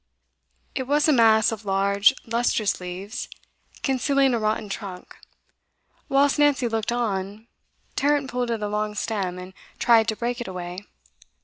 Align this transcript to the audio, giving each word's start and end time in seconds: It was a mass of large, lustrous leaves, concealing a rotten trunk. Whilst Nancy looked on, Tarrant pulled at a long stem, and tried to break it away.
It 0.73 0.87
was 0.87 1.07
a 1.07 1.13
mass 1.13 1.51
of 1.51 1.63
large, 1.63 2.15
lustrous 2.25 2.81
leaves, 2.81 3.29
concealing 3.83 4.33
a 4.33 4.39
rotten 4.39 4.67
trunk. 4.67 5.15
Whilst 6.09 6.39
Nancy 6.39 6.67
looked 6.67 6.91
on, 6.91 7.45
Tarrant 7.95 8.27
pulled 8.27 8.49
at 8.49 8.63
a 8.63 8.67
long 8.67 8.95
stem, 8.95 9.37
and 9.37 9.53
tried 9.77 10.07
to 10.07 10.15
break 10.15 10.41
it 10.41 10.47
away. 10.47 10.87